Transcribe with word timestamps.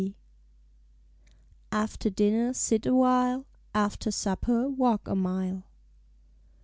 "_After 1.71 2.11
Dinner 2.11 2.53
Sit 2.55 2.87
a 2.87 2.95
While; 2.95 3.45
After 3.75 4.09
Supper 4.09 4.67
Walk 4.67 5.07
a 5.07 5.13
Mile. 5.15 5.61